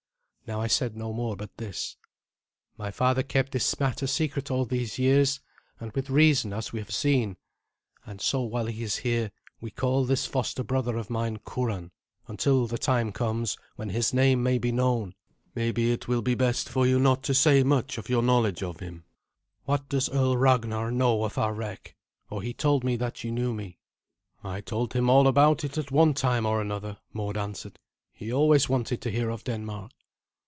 [0.47, 1.95] Now I said no more but this:
[2.77, 5.39] "My father kept this matter secret all these years,
[5.79, 7.37] and with reason, as we have seen;
[8.05, 11.91] and so, while he is here, we call this foster brother of mine Curan,
[12.27, 15.15] until the time comes when his name may he known.
[15.55, 18.81] Maybe it will be best for you not to say much of your knowledge of
[18.81, 19.05] him.
[19.63, 21.95] What does Earl Ragnar know of our wreck?
[22.27, 23.79] For he told me that you knew me."
[24.43, 27.79] "I told him all about it at one time or another," Mord answered.
[28.11, 29.91] "He always wanted to hear of Denmark."